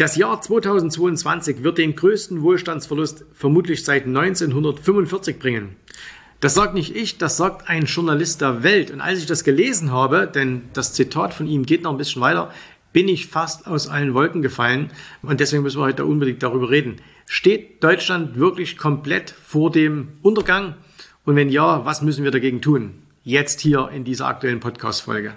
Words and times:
Das 0.00 0.16
Jahr 0.16 0.40
2022 0.40 1.62
wird 1.62 1.76
den 1.76 1.94
größten 1.94 2.40
Wohlstandsverlust 2.40 3.26
vermutlich 3.34 3.84
seit 3.84 4.06
1945 4.06 5.38
bringen. 5.38 5.76
Das 6.40 6.54
sagt 6.54 6.72
nicht 6.72 6.96
ich, 6.96 7.18
das 7.18 7.36
sagt 7.36 7.68
ein 7.68 7.84
Journalist 7.84 8.40
der 8.40 8.62
Welt. 8.62 8.90
Und 8.90 9.02
als 9.02 9.18
ich 9.18 9.26
das 9.26 9.44
gelesen 9.44 9.92
habe, 9.92 10.26
denn 10.26 10.62
das 10.72 10.94
Zitat 10.94 11.34
von 11.34 11.46
ihm 11.46 11.66
geht 11.66 11.82
noch 11.82 11.90
ein 11.90 11.98
bisschen 11.98 12.22
weiter, 12.22 12.50
bin 12.94 13.08
ich 13.08 13.26
fast 13.26 13.66
aus 13.66 13.88
allen 13.88 14.14
Wolken 14.14 14.40
gefallen. 14.40 14.90
Und 15.20 15.38
deswegen 15.38 15.62
müssen 15.64 15.80
wir 15.82 15.84
heute 15.84 16.06
unbedingt 16.06 16.42
darüber 16.42 16.70
reden. 16.70 16.96
Steht 17.26 17.84
Deutschland 17.84 18.38
wirklich 18.38 18.78
komplett 18.78 19.28
vor 19.28 19.70
dem 19.70 20.12
Untergang? 20.22 20.76
Und 21.26 21.36
wenn 21.36 21.50
ja, 21.50 21.84
was 21.84 22.00
müssen 22.00 22.24
wir 22.24 22.30
dagegen 22.30 22.62
tun? 22.62 23.02
Jetzt 23.22 23.60
hier 23.60 23.90
in 23.92 24.04
dieser 24.04 24.28
aktuellen 24.28 24.60
Podcast-Folge. 24.60 25.34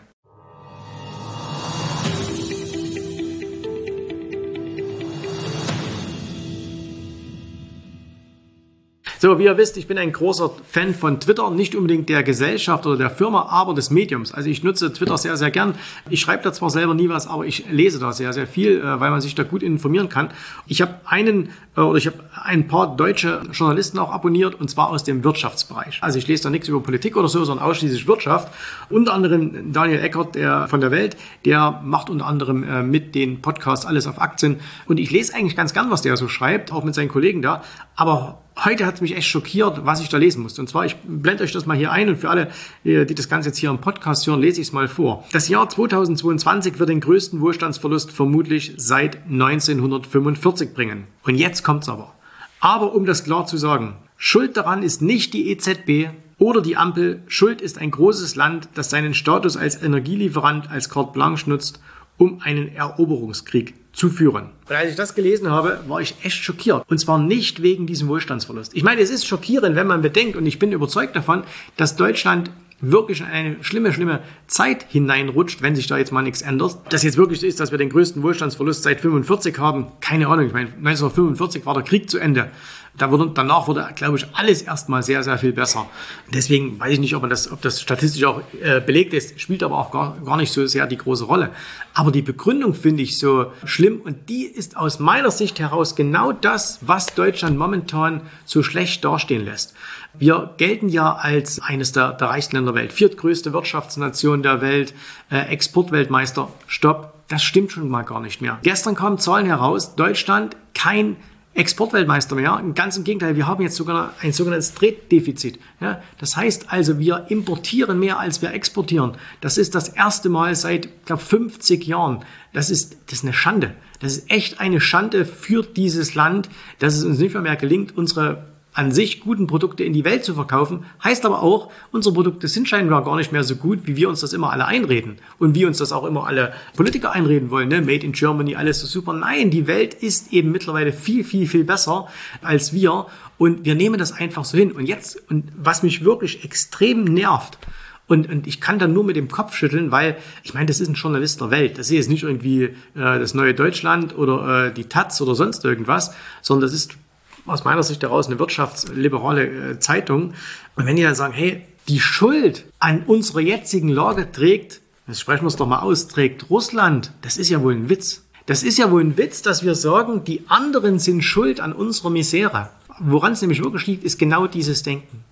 So, 9.24 9.40
wie 9.40 9.46
ihr 9.46 9.58
wisst, 9.58 9.78
ich 9.78 9.88
bin 9.88 9.98
ein 9.98 10.12
großer 10.12 10.52
Fan 10.70 10.94
von 10.94 11.22
Twitter, 11.22 11.50
nicht 11.50 11.76
unbedingt 11.76 12.10
der 12.10 12.24
Gesellschaft 12.24 12.86
oder 12.86 12.98
der 12.98 13.10
Firma, 13.10 13.48
aber 13.50 13.74
des 13.74 13.90
Mediums. 13.90 14.34
Also 14.34 14.50
ich 14.50 14.66
nutze 14.66 14.92
Twitter 14.92 15.18
sehr, 15.18 15.38
sehr 15.38 15.50
gern. 15.50 15.76
Ich 16.10 16.20
schreibe 16.20 16.44
da 16.44 16.52
zwar 16.52 16.70
selber 16.70 16.94
nie 16.94 17.08
was, 17.08 17.26
aber 17.26 17.46
ich 17.46 17.72
lese 17.72 18.00
da 18.00 18.12
sehr, 18.12 18.34
sehr 18.34 18.48
viel, 18.48 18.82
äh, 18.82 19.00
weil 19.00 19.12
man 19.12 19.22
sich 19.22 19.34
da 19.34 19.44
gut 19.44 19.64
informieren 19.64 20.10
kann. 20.10 20.32
Ich 20.68 20.82
habe 20.82 20.96
einen 21.06 21.52
äh, 21.78 21.80
oder 21.80 21.98
ich 21.98 22.08
habe 22.08 22.18
ein 22.44 22.68
paar 22.68 22.98
deutsche 22.98 23.44
Journalisten 23.54 23.98
auch 23.98 24.12
abonniert 24.12 24.56
und 24.56 24.70
zwar 24.70 24.90
aus 24.90 25.06
dem 25.06 25.24
Wirtschaftsbereich. 25.24 26.00
Also 26.02 26.20
ich 26.20 26.28
lese 26.28 26.44
da 26.44 26.50
nichts 26.50 26.68
über 26.68 26.82
Politik 26.82 27.16
oder 27.16 27.30
so, 27.30 27.46
sondern 27.46 27.66
ausschließlich 27.66 28.06
Wirtschaft. 28.08 28.54
Unter 28.90 29.14
anderem 29.14 29.72
Daniel 29.72 30.00
Eckert, 30.00 30.36
der 30.36 30.68
von 30.68 30.82
der 30.82 30.92
Welt, 30.92 31.16
der 31.46 31.80
macht 31.82 32.10
unter 32.10 32.26
anderem 32.26 32.64
äh, 32.64 32.84
mit 32.84 33.16
den 33.16 33.42
Podcasts 33.42 33.86
alles 33.86 34.06
auf 34.06 34.20
Aktien 34.20 34.60
und 34.86 35.00
ich 35.00 35.12
lese 35.12 35.34
eigentlich 35.34 35.56
ganz 35.56 35.74
gern, 35.74 35.90
was 35.92 36.02
der 36.02 36.18
so 36.18 36.28
schreibt, 36.28 36.74
auch 36.74 36.84
mit 36.84 36.94
seinen 36.94 37.08
Kollegen 37.08 37.42
da. 37.42 37.64
Aber 37.96 38.40
heute 38.64 38.86
hat 38.86 38.96
es 38.96 39.02
mich 39.02 39.16
echt 39.16 39.28
schockiert, 39.28 39.86
was 39.86 40.02
ich 40.02 40.10
da 40.10 40.18
lesen 40.18 40.44
musste. 40.44 40.62
Und 40.62 40.68
zwar, 40.68 40.86
ich 40.86 40.96
blende 40.98 41.44
euch 41.44 41.52
das 41.52 41.66
mal 41.66 41.78
hier 41.78 41.92
ein 41.92 42.10
und 42.10 42.18
für 42.18 42.30
alle, 42.30 42.52
die 42.84 43.16
das 43.16 43.30
Ganze 43.30 43.50
jetzt 43.50 43.58
hier 43.58 43.70
im 43.70 43.80
Podcast 43.80 44.28
hören, 44.28 44.42
lese 44.42 44.62
ich 44.62 44.68
es 44.68 44.74
mal 44.74 44.88
vor. 44.88 45.24
Das 45.32 45.50
Jahr 45.50 45.70
2022 45.70 46.80
wird 46.80 46.90
den 46.90 47.00
größten 47.00 47.42
Wohlstandsverlust 47.42 48.12
vermutlich 48.12 48.74
seit 48.78 49.26
1945 49.26 50.74
bringen. 50.74 51.08
Und 51.24 51.36
jetzt 51.36 51.64
kommt's 51.64 51.90
aber. 51.90 52.14
Aber 52.60 52.96
um 52.96 53.06
das 53.06 53.24
klar 53.24 53.46
zu 53.46 53.58
sagen, 53.58 53.96
Schuld 54.18 54.56
daran 54.56 54.84
ist 54.84 55.02
nicht 55.02 55.34
die 55.34 55.50
EZB 55.50 56.10
oder 56.38 56.62
die 56.62 56.78
Ampel. 56.78 57.22
Schuld 57.28 57.62
ist 57.62 57.78
ein 57.78 57.92
großes 57.92 58.36
Land, 58.36 58.70
das 58.74 58.90
seinen 58.90 59.14
Status 59.14 59.58
als 59.58 59.82
Energielieferant 59.82 60.70
als 60.70 60.90
Carte 60.90 61.12
Blanche 61.14 61.50
nutzt, 61.50 61.82
um 62.18 62.42
einen 62.42 62.74
Eroberungskrieg 62.76 63.74
zu 63.94 64.10
führen. 64.10 64.50
Und 64.68 64.76
als 64.76 64.92
ich 64.92 64.96
das 64.96 65.14
gelesen 65.14 65.50
habe, 65.50 65.80
war 65.88 66.02
ich 66.02 66.16
echt 66.24 66.44
schockiert. 66.44 66.84
Und 66.90 66.98
zwar 66.98 67.20
nicht 67.20 67.62
wegen 67.62 67.86
diesem 67.86 68.08
Wohlstandsverlust. 68.08 68.76
Ich 68.76 68.84
meine, 68.84 69.02
es 69.02 69.10
ist 69.10 69.28
schockierend, 69.28 69.76
wenn 69.76 69.88
man 69.88 70.02
bedenkt, 70.02 70.36
und 70.36 70.46
ich 70.46 70.60
bin 70.60 70.72
überzeugt 70.72 71.16
davon, 71.16 71.44
dass 71.78 71.96
Deutschland 71.96 72.50
wirklich 72.84 73.22
in 73.22 73.28
eine 73.28 73.64
schlimme, 73.64 73.94
schlimme 73.94 74.20
Zeit 74.48 74.86
hineinrutscht, 74.90 75.62
wenn 75.62 75.76
sich 75.76 75.88
da 75.88 75.98
jetzt 75.98 76.12
mal 76.12 76.22
nichts 76.22 76.42
ändert. 76.42 76.78
Das 76.90 77.04
jetzt 77.04 77.18
wirklich 77.18 77.40
so 77.40 77.48
ist, 77.48 77.60
dass 77.60 77.72
wir 77.72 77.78
den 77.78 77.90
größten 77.90 78.22
Wohlstandsverlust 78.22 78.84
seit 78.84 79.00
45 79.00 79.58
haben, 79.58 79.88
keine 80.02 80.28
Ahnung. 80.28 80.48
Ich 80.48 80.54
meine, 80.54 80.68
1945 80.68 81.66
war 81.66 81.76
der 81.76 81.84
Krieg 81.84 82.10
zu 82.10 82.18
Ende. 82.18 82.50
Da 82.96 83.10
wurde, 83.10 83.32
danach 83.34 83.68
wurde, 83.68 83.90
glaube 83.96 84.18
ich, 84.18 84.28
alles 84.34 84.62
erstmal 84.62 85.02
sehr, 85.02 85.24
sehr 85.24 85.40
viel 85.40 85.52
besser. 85.52 85.88
Deswegen 86.32 86.80
weiß 86.80 86.94
ich 86.94 87.00
nicht, 87.00 87.16
ob, 87.16 87.28
das, 87.28 87.52
ob 87.52 87.60
das 87.62 87.82
statistisch 87.82 88.24
auch 88.24 88.42
äh, 88.62 88.82
belegt 88.82 89.14
ist, 89.14 89.40
spielt 89.42 89.64
aber 89.64 89.80
auch 89.80 89.90
gar, 89.90 90.16
gar 90.24 90.38
nicht 90.38 90.54
so 90.54 90.68
sehr 90.68 90.86
die 90.86 90.98
große 90.98 91.26
Rolle. 91.26 91.50
Aber 91.96 92.12
die 92.12 92.22
Begründung 92.22 92.76
finde 92.76 93.02
ich 93.02 93.18
so 93.18 93.52
schlimm 93.66 94.02
und 94.02 94.30
die 94.30 94.44
ist 94.46 94.78
aus 94.78 95.00
meiner 95.00 95.32
Sicht 95.32 95.60
heraus 95.60 95.96
genau 95.96 96.34
das, 96.34 96.80
was 96.82 97.08
Deutschland 97.08 97.58
momentan 97.58 98.22
so 98.46 98.62
schlecht 98.62 99.04
dastehen 99.04 99.44
lässt. 99.44 99.74
Wir 100.14 100.54
gelten 100.58 100.90
ja 100.90 101.14
als 101.14 101.60
eines 101.60 101.94
der, 101.94 102.12
der 102.14 102.28
reichsten 102.28 102.56
Länder 102.56 102.74
der 102.74 102.82
Welt, 102.84 102.94
viertgrößte 102.94 103.54
Wirtschaftsnation 103.54 104.44
der 104.44 104.62
Welt, 104.62 104.94
äh, 105.32 105.40
Exportweltmeister. 105.48 106.50
Stopp, 106.68 107.14
das 107.28 107.42
stimmt 107.42 107.72
schon 107.72 107.90
mal 107.90 108.04
gar 108.04 108.20
nicht 108.20 108.40
mehr. 108.40 108.60
Gestern 108.62 108.94
kamen 108.94 109.18
Zahlen 109.18 109.48
heraus, 109.48 109.96
Deutschland 109.96 110.56
kein 110.76 111.16
Exportweltmeister 111.54 112.36
mehr. 112.36 112.64
Ganz 112.74 112.98
im 112.98 113.04
Gegenteil, 113.04 113.36
wir 113.36 113.48
haben 113.48 113.62
jetzt 113.62 113.76
sogar 113.76 114.14
ein 114.22 114.34
sogenanntes 114.34 114.74
Tretdefizit. 114.74 115.60
Ja, 115.80 116.02
das 116.18 116.36
heißt 116.36 116.72
also, 116.72 117.00
wir 117.00 117.28
importieren 117.30 118.00
mehr, 118.00 118.20
als 118.20 118.42
wir 118.42 118.54
exportieren. 118.54 119.14
Das 119.42 119.58
ist 119.58 119.76
das 119.76 119.90
erste 119.90 120.30
Mal 120.30 120.56
seit, 120.56 121.06
glaube 121.06 121.22
50 121.22 121.86
Jahren. 121.86 122.24
Das 122.54 122.70
ist, 122.70 122.98
das 123.08 123.20
ist 123.20 123.24
eine 123.24 123.34
Schande. 123.34 123.76
Das 124.00 124.18
ist 124.18 124.32
echt 124.32 124.60
eine 124.60 124.82
Schande 124.82 125.26
für 125.26 125.64
dieses 125.64 126.16
Land, 126.16 126.50
dass 126.80 126.96
es 126.96 127.04
uns 127.04 127.20
nicht 127.20 127.34
mehr, 127.34 127.44
mehr 127.44 127.56
gelingt, 127.56 127.96
unsere 127.96 128.53
an 128.74 128.92
sich 128.92 129.20
guten 129.20 129.48
Produkte 129.48 129.84
in 129.84 129.94
die 129.94 130.04
Welt 130.04 130.24
zu 130.24 130.34
verkaufen, 130.34 130.86
heißt 131.04 131.26
aber 131.26 131.42
auch, 131.42 131.72
unsere 131.92 132.14
Produkte 132.14 132.48
sind 132.48 132.68
scheinbar 132.68 133.04
gar 133.04 133.16
nicht 133.16 133.32
mehr 133.32 133.44
so 133.44 133.56
gut, 133.56 133.82
wie 133.86 133.96
wir 133.96 134.10
uns 134.10 134.22
das 134.22 134.34
immer 134.34 134.52
alle 134.52 134.66
einreden 134.66 135.18
und 135.40 135.56
wie 135.56 135.66
uns 135.66 135.78
das 135.78 135.92
auch 135.92 136.06
immer 136.06 136.26
alle 136.26 136.54
Politiker 136.76 137.12
einreden 137.12 137.52
wollen, 137.52 137.70
ne? 137.70 137.82
Made 137.82 138.06
in 138.06 138.14
Germany, 138.14 138.56
alles 138.56 138.80
so 138.80 138.88
super. 138.88 139.14
Nein, 139.14 139.52
die 139.52 139.68
Welt 139.68 139.94
ist 139.94 140.34
eben 140.34 140.52
mittlerweile 140.52 140.92
viel, 140.92 141.24
viel, 141.24 141.48
viel 141.48 141.64
besser 141.64 142.08
als 142.42 142.74
wir 142.74 143.06
und 143.38 143.66
wir 143.66 143.76
nehmen 143.76 143.98
das 143.98 144.12
einfach 144.12 144.46
so 144.46 144.58
hin. 144.58 144.72
Und 144.72 144.86
jetzt, 144.86 145.22
und 145.30 145.46
was 145.56 145.84
mich 145.84 146.04
wirklich 146.04 146.44
extrem 146.44 147.04
nervt, 147.04 147.58
und, 148.06 148.30
und 148.30 148.48
ich 148.48 148.60
kann 148.60 148.80
dann 148.80 148.94
nur 148.94 149.06
mit 149.06 149.16
dem 149.16 149.30
Kopf 149.30 149.56
schütteln, 149.56 149.92
weil 149.92 150.18
ich 150.44 150.54
meine, 150.54 150.66
das 150.66 150.82
ist 150.82 150.90
ein 150.90 150.94
Journalist 150.94 151.40
der 151.40 151.52
Welt. 151.52 151.78
Das 151.78 151.90
ist 151.90 152.10
nicht 152.10 152.24
irgendwie 152.24 152.64
äh, 152.64 152.74
das 152.96 153.34
neue 153.34 153.54
Deutschland 153.54 154.18
oder 154.18 154.68
äh, 154.68 154.74
die 154.74 154.84
Taz 154.86 155.22
oder 155.22 155.36
sonst 155.36 155.64
irgendwas, 155.64 156.14
sondern 156.42 156.68
das 156.68 156.74
ist 156.74 156.98
aus 157.46 157.64
meiner 157.64 157.84
Sicht 157.84 158.02
heraus 158.04 158.28
eine 158.28 158.40
wirtschaftsliberale 158.40 159.72
äh, 159.72 159.80
Zeitung. 159.80 160.34
Und 160.76 160.86
wenn 160.86 160.96
die 160.96 161.04
dann 161.04 161.16
sagen, 161.16 161.34
hey, 161.34 161.66
die 161.88 162.00
Schuld 162.00 162.66
an 162.80 163.04
unserer 163.06 163.42
jetzigen 163.42 163.90
Lage 163.90 164.32
trägt, 164.32 164.82
das 165.08 165.20
sprechen 165.20 165.44
wir 165.44 165.48
es 165.48 165.58
doch 165.58 165.68
mal 165.68 165.80
aus, 165.80 166.08
trägt 166.08 166.50
Russland, 166.50 167.12
das 167.22 167.38
ist 167.38 167.50
ja 167.50 167.62
wohl 167.62 167.74
ein 167.74 167.90
Witz. 167.90 168.24
Das 168.46 168.64
ist 168.64 168.78
ja 168.78 168.92
wohl 168.92 169.02
ein 169.02 169.18
Witz, 169.18 169.42
dass 169.42 169.64
wir 169.64 169.76
sagen, 169.76 170.24
die 170.26 170.44
anderen 170.48 171.00
sind 171.00 171.22
schuld 171.22 171.60
an 171.60 171.74
unserer 171.74 172.10
Misere. 172.10 172.70
Woran 173.00 173.34
es 173.34 173.42
nämlich 173.42 173.64
wirklich 173.64 173.88
liegt, 173.88 174.04
ist 174.04 174.20
genau 174.20 174.48
dieses 174.48 174.84
Denken. 174.84 175.24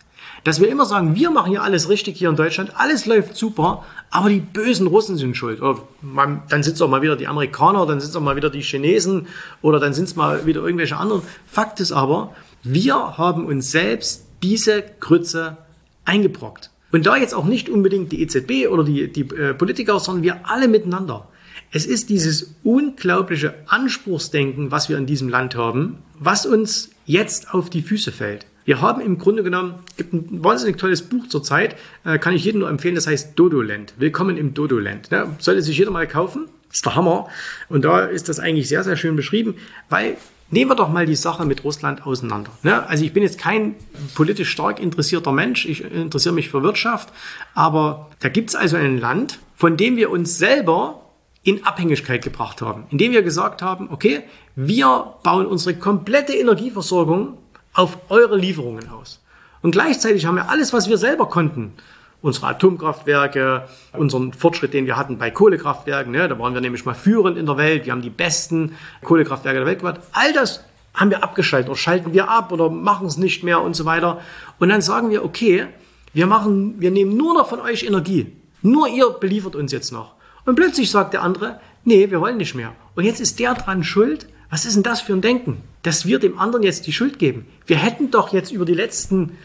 Dass 0.44 0.60
wir 0.60 0.70
immer 0.70 0.86
sagen, 0.86 1.16
wir 1.16 1.30
machen 1.30 1.52
hier 1.52 1.62
alles 1.62 1.88
richtig 1.90 2.18
hier 2.18 2.30
in 2.30 2.36
Deutschland, 2.36 2.72
alles 2.76 3.06
läuft 3.06 3.36
super, 3.36 3.86
aber 4.10 4.30
die 4.30 4.40
bösen 4.40 4.88
Russen 4.88 5.18
sind 5.18 5.38
schuld. 5.38 5.62
Oder 5.62 5.80
man, 6.02 6.42
dann 6.50 6.64
sind 6.64 6.74
es 6.74 6.82
auch 6.82 6.90
mal 6.90 7.04
wieder 7.04 7.16
die 7.16 7.28
Amerikaner, 7.28 7.86
dann 7.86 8.00
sind 8.00 8.10
es 8.10 8.16
auch 8.16 8.22
mal 8.22 8.36
wieder 8.36 8.50
die 8.50 8.62
Chinesen 8.62 9.28
oder 9.62 9.80
dann 9.80 9.94
sind 9.94 10.06
es 10.06 10.16
mal 10.16 10.46
wieder 10.46 10.62
irgendwelche 10.62 10.98
anderen. 10.98 11.22
Fakt 11.46 11.80
ist 11.80 11.92
aber, 11.92 12.34
wir 12.64 13.18
haben 13.18 13.46
uns 13.46 13.72
selbst 13.72 14.26
diese 14.42 14.84
Grütze 15.00 15.58
eingebrockt. 16.06 16.72
Und 16.92 17.06
da 17.06 17.16
jetzt 17.16 17.34
auch 17.34 17.46
nicht 17.46 17.70
unbedingt 17.70 18.12
die 18.12 18.22
EZB 18.22 18.68
oder 18.70 18.84
die, 18.84 19.12
die 19.12 19.22
äh, 19.22 19.54
Politiker, 19.54 20.00
sondern 20.00 20.24
wir 20.24 20.50
alle 20.50 20.68
miteinander. 20.68 21.28
Es 21.72 21.86
ist 21.86 22.10
dieses 22.10 22.56
unglaubliche 22.64 23.54
Anspruchsdenken, 23.68 24.72
was 24.72 24.90
wir 24.90 24.98
in 24.98 25.06
diesem 25.06 25.30
Land 25.30 25.56
haben, 25.56 26.00
was 26.20 26.46
uns 26.46 26.90
jetzt 27.06 27.54
auf 27.54 27.70
die 27.70 27.82
Füße 27.82 28.12
fällt. 28.12 28.46
Wir 28.66 28.82
haben 28.82 29.02
im 29.02 29.18
Grunde 29.18 29.44
genommen, 29.44 29.76
gibt 29.98 30.14
ein 30.14 30.44
wahnsinnig 30.44 30.78
tolles 30.78 31.02
Buch 31.02 31.28
zurzeit, 31.28 31.76
äh, 32.06 32.20
kann 32.20 32.34
ich 32.34 32.46
jedem 32.46 32.60
nur 32.60 32.70
empfehlen, 32.70 32.96
das 32.96 33.08
heißt 33.08 33.38
Dodoland. 33.38 33.94
Willkommen 33.98 34.38
im 34.38 34.54
Dodoland. 34.54 35.10
Ja, 35.10 35.28
sollte 35.40 35.62
sich 35.62 35.78
jeder 35.78 35.92
mal 35.92 36.08
kaufen. 36.08 36.48
Ist 36.72 36.86
der 36.86 36.96
Hammer. 36.96 37.28
Und 37.70 37.84
da 37.84 38.06
ist 38.06 38.30
das 38.30 38.40
eigentlich 38.40 38.70
sehr, 38.70 38.84
sehr 38.84 38.96
schön 38.96 39.16
beschrieben, 39.16 39.56
weil 39.90 40.16
Nehmen 40.54 40.70
wir 40.70 40.76
doch 40.76 40.90
mal 40.90 41.06
die 41.06 41.16
Sache 41.16 41.46
mit 41.46 41.64
Russland 41.64 42.06
auseinander. 42.06 42.52
Ne? 42.62 42.86
Also 42.86 43.06
ich 43.06 43.14
bin 43.14 43.24
jetzt 43.24 43.40
kein 43.40 43.76
politisch 44.16 44.50
stark 44.50 44.82
interessierter 44.82 45.32
Mensch, 45.32 45.66
ich 45.66 45.82
interessiere 45.82 46.36
mich 46.36 46.50
für 46.50 46.62
Wirtschaft, 46.62 47.08
aber 47.56 48.10
da 48.20 48.28
gibt 48.28 48.50
es 48.50 48.56
also 48.58 48.76
ein 48.76 48.98
Land, 48.98 49.40
von 49.56 49.78
dem 49.78 49.96
wir 49.96 50.12
uns 50.12 50.38
selber 50.38 51.06
in 51.44 51.64
Abhängigkeit 51.64 52.22
gebracht 52.22 52.62
haben, 52.62 52.84
indem 52.90 53.14
wir 53.14 53.24
gesagt 53.24 53.62
haben, 53.62 53.88
okay, 53.92 54.24
wir 54.58 55.16
bauen 55.24 55.46
unsere 55.46 55.74
komplette 55.76 56.34
Energieversorgung 56.34 57.38
auf 57.74 57.98
eure 58.10 58.38
Lieferungen 58.38 58.90
aus. 58.90 59.20
Und 59.62 59.72
gleichzeitig 59.72 60.26
haben 60.26 60.36
wir 60.36 60.50
alles, 60.50 60.74
was 60.74 60.90
wir 60.90 60.98
selber 60.98 61.28
konnten, 61.28 61.74
unsere 62.22 62.48
Atomkraftwerke, 62.48 63.68
unseren 63.94 64.34
Fortschritt, 64.34 64.74
den 64.74 64.86
wir 64.86 64.98
hatten 64.98 65.18
bei 65.18 65.32
Kohlekraftwerken, 65.32 66.12
ne, 66.12 66.28
da 66.28 66.38
waren 66.38 66.54
wir 66.54 66.62
nämlich 66.62 66.86
mal 66.86 66.94
führend 66.94 67.38
in 67.38 67.46
der 67.46 67.58
Welt, 67.58 67.86
wir 67.86 67.92
haben 67.92 68.02
die 68.02 68.10
besten 68.10 68.76
Kohlekraftwerke 69.04 69.60
der 69.60 69.68
Welt 69.68 69.80
gemacht, 69.80 70.00
all 70.12 70.34
das 70.34 70.64
haben 70.94 71.10
wir 71.10 71.24
abgeschaltet 71.24 71.70
oder 71.70 71.78
schalten 71.78 72.14
wir 72.14 72.30
ab 72.30 72.52
oder 72.52 72.70
machen 72.70 73.08
es 73.08 73.18
nicht 73.18 73.44
mehr 73.44 73.62
und 73.62 73.76
so 73.76 73.86
weiter. 73.86 74.22
Und 74.60 74.70
dann 74.70 74.82
sagen 74.82 75.10
wir, 75.10 75.24
okay, 75.24 75.68
wir 76.14 76.28
machen, 76.28 76.80
wir 76.80 76.92
nehmen 76.92 77.16
nur 77.16 77.34
noch 77.34 77.48
von 77.48 77.62
euch 77.62 77.84
Energie. 77.84 78.34
Nur 78.62 78.88
ihr 78.88 79.10
beliefert 79.10 79.56
uns 79.56 79.72
jetzt 79.72 79.92
noch. 79.92 80.14
Und 80.46 80.56
plötzlich 80.56 80.92
sagt 80.92 81.14
der 81.14 81.24
andere, 81.24 81.60
nee, 81.86 82.12
wir 82.12 82.20
wollen 82.20 82.38
nicht 82.38 82.56
mehr. 82.56 82.74
Und 82.96 83.06
jetzt 83.06 83.22
ist 83.22 83.40
der 83.40 83.54
dran 83.54 83.84
schuld, 83.84 84.28
was 84.50 84.66
ist 84.66 84.76
denn 84.76 84.84
das 84.84 85.02
für 85.02 85.14
ein 85.14 85.22
Denken, 85.22 85.64
dass 85.84 86.06
wir 86.06 86.20
dem 86.20 86.40
anderen 86.40 86.64
jetzt 86.64 86.88
die 86.88 86.94
Schuld 86.94 87.20
geben? 87.20 87.46
Wir 87.66 87.78
hätten 87.78 88.12
doch 88.12 88.34
jetzt 88.34 88.52
über 88.52 88.66
die 88.66 88.74
letzten, 88.74 89.38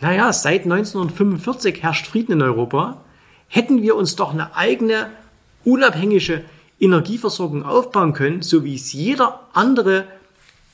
naja, 0.00 0.32
seit 0.32 0.64
1945 0.64 1.82
herrscht 1.82 2.06
Frieden 2.06 2.32
in 2.32 2.42
Europa, 2.42 3.02
hätten 3.48 3.82
wir 3.82 3.96
uns 3.96 4.16
doch 4.16 4.32
eine 4.32 4.56
eigene, 4.56 5.10
unabhängige 5.64 6.44
Energieversorgung 6.80 7.64
aufbauen 7.64 8.12
können, 8.12 8.42
so 8.42 8.64
wie 8.64 8.74
es 8.74 8.92
jeder 8.92 9.40
andere 9.52 10.06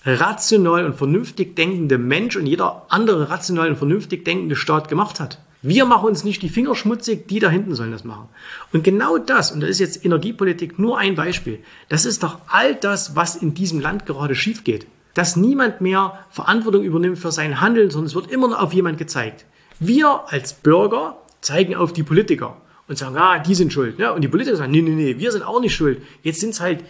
rational 0.04 0.86
und 0.86 0.94
vernünftig 0.94 1.56
denkende 1.56 1.98
Mensch 1.98 2.36
und 2.36 2.46
jeder 2.46 2.86
andere 2.88 3.30
rational 3.30 3.68
und 3.68 3.76
vernünftig 3.76 4.24
denkende 4.24 4.56
Staat 4.56 4.88
gemacht 4.88 5.20
hat. 5.20 5.38
Wir 5.60 5.86
machen 5.86 6.06
uns 6.06 6.22
nicht 6.22 6.40
die 6.42 6.48
Finger 6.48 6.76
schmutzig, 6.76 7.26
die 7.26 7.40
da 7.40 7.50
hinten 7.50 7.74
sollen 7.74 7.90
das 7.90 8.04
machen. 8.04 8.28
Und 8.72 8.84
genau 8.84 9.18
das, 9.18 9.50
und 9.50 9.60
da 9.60 9.66
ist 9.66 9.80
jetzt 9.80 10.04
Energiepolitik 10.04 10.78
nur 10.78 10.98
ein 10.98 11.16
Beispiel, 11.16 11.58
das 11.88 12.04
ist 12.04 12.22
doch 12.22 12.38
all 12.46 12.76
das, 12.76 13.16
was 13.16 13.34
in 13.34 13.54
diesem 13.54 13.80
Land 13.80 14.06
gerade 14.06 14.36
schief 14.36 14.62
geht. 14.62 14.86
Dass 15.18 15.34
niemand 15.34 15.80
mehr 15.80 16.16
Verantwortung 16.30 16.84
übernimmt 16.84 17.18
für 17.18 17.32
sein 17.32 17.60
Handeln, 17.60 17.90
sondern 17.90 18.06
es 18.06 18.14
wird 18.14 18.30
immer 18.30 18.46
noch 18.46 18.60
auf 18.60 18.72
jemand 18.72 18.98
gezeigt. 18.98 19.46
Wir 19.80 20.22
als 20.28 20.52
Bürger 20.52 21.18
zeigen 21.40 21.74
auf 21.74 21.92
die 21.92 22.04
Politiker 22.04 22.56
und 22.86 22.98
sagen, 22.98 23.16
ah, 23.16 23.40
die 23.40 23.56
sind 23.56 23.72
schuld. 23.72 23.98
Ja, 23.98 24.12
und 24.12 24.22
die 24.22 24.28
Politiker 24.28 24.56
sagen, 24.56 24.70
nee, 24.70 24.80
nee, 24.80 24.92
nee, 24.92 25.18
wir 25.18 25.32
sind 25.32 25.42
auch 25.42 25.60
nicht 25.60 25.74
schuld. 25.74 26.02
Jetzt 26.22 26.38
sind 26.38 26.50
es 26.50 26.60
halt 26.60 26.84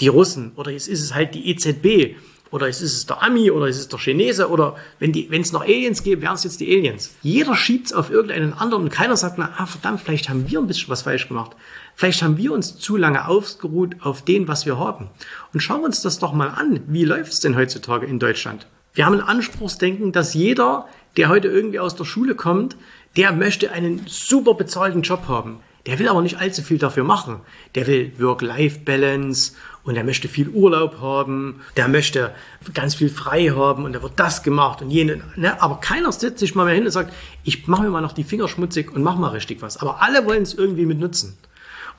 die 0.00 0.08
Russen 0.08 0.52
oder 0.56 0.70
jetzt 0.70 0.88
ist 0.88 1.02
es 1.02 1.12
halt 1.12 1.34
die 1.34 1.50
EZB 1.50 2.16
oder 2.50 2.66
ist 2.66 2.80
es 2.80 3.04
der 3.04 3.22
Ami 3.22 3.50
oder 3.50 3.66
ist 3.66 3.78
es 3.78 3.88
der 3.88 3.98
Chinese 3.98 4.48
oder 4.48 4.76
wenn 4.98 5.12
es 5.42 5.52
noch 5.52 5.60
Aliens 5.60 6.02
gäbe, 6.02 6.22
wären 6.22 6.36
es 6.36 6.44
jetzt 6.44 6.60
die 6.60 6.74
Aliens. 6.74 7.14
Jeder 7.20 7.56
schiebt 7.56 7.88
es 7.88 7.92
auf 7.92 8.10
irgendeinen 8.10 8.54
anderen 8.54 8.84
und 8.84 8.90
keiner 8.90 9.18
sagt, 9.18 9.36
na, 9.36 9.52
ah, 9.58 9.66
verdammt, 9.66 10.00
vielleicht 10.00 10.30
haben 10.30 10.48
wir 10.48 10.60
ein 10.60 10.66
bisschen 10.66 10.88
was 10.88 11.02
falsch 11.02 11.28
gemacht. 11.28 11.52
Vielleicht 11.96 12.22
haben 12.22 12.36
wir 12.36 12.52
uns 12.52 12.76
zu 12.76 12.98
lange 12.98 13.26
ausgeruht 13.26 13.96
auf 14.00 14.22
dem, 14.22 14.48
was 14.48 14.66
wir 14.66 14.78
haben. 14.78 15.08
Und 15.54 15.60
schauen 15.60 15.80
wir 15.80 15.86
uns 15.86 16.02
das 16.02 16.18
doch 16.18 16.34
mal 16.34 16.48
an. 16.48 16.82
Wie 16.88 17.04
läuft 17.04 17.32
es 17.32 17.40
denn 17.40 17.56
heutzutage 17.56 18.04
in 18.04 18.18
Deutschland? 18.18 18.66
Wir 18.92 19.06
haben 19.06 19.14
ein 19.14 19.26
Anspruchsdenken, 19.26 20.12
dass 20.12 20.34
jeder, 20.34 20.86
der 21.16 21.30
heute 21.30 21.48
irgendwie 21.48 21.80
aus 21.80 21.96
der 21.96 22.04
Schule 22.04 22.34
kommt, 22.34 22.76
der 23.16 23.32
möchte 23.32 23.72
einen 23.72 24.02
super 24.06 24.52
bezahlten 24.52 25.00
Job 25.00 25.26
haben. 25.26 25.60
Der 25.86 25.98
will 25.98 26.08
aber 26.08 26.20
nicht 26.20 26.38
allzu 26.38 26.62
viel 26.62 26.76
dafür 26.76 27.04
machen. 27.04 27.40
Der 27.74 27.86
will 27.86 28.12
Work-Life-Balance 28.18 29.52
und 29.82 29.96
er 29.96 30.04
möchte 30.04 30.28
viel 30.28 30.50
Urlaub 30.50 31.00
haben, 31.00 31.62
der 31.78 31.88
möchte 31.88 32.34
ganz 32.74 32.94
viel 32.96 33.08
frei 33.08 33.52
haben 33.56 33.84
und 33.84 33.94
da 33.94 34.02
wird 34.02 34.14
das 34.16 34.42
gemacht 34.42 34.82
und 34.82 34.90
jene. 34.90 35.22
Ne? 35.36 35.62
Aber 35.62 35.80
keiner 35.80 36.12
setzt 36.12 36.40
sich 36.40 36.54
mal 36.54 36.64
mehr 36.66 36.74
hin 36.74 36.84
und 36.84 36.90
sagt, 36.90 37.14
ich 37.44 37.68
mache 37.68 37.84
mir 37.84 37.90
mal 37.90 38.02
noch 38.02 38.12
die 38.12 38.24
Finger 38.24 38.48
schmutzig 38.48 38.92
und 38.92 39.02
mache 39.02 39.18
mal 39.18 39.28
richtig 39.28 39.62
was. 39.62 39.78
Aber 39.78 40.02
alle 40.02 40.26
wollen 40.26 40.42
es 40.42 40.52
irgendwie 40.52 40.84
mit 40.84 40.98
nutzen. 40.98 41.38